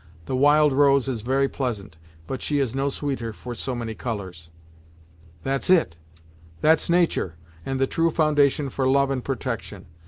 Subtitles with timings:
[0.25, 4.49] The 'Wild Rose' is very pleasant, but she is no sweeter for so many colours."
[5.43, 5.95] "That's it!
[6.59, 7.35] that's natur',
[7.67, 9.85] and the true foundation for love and protection.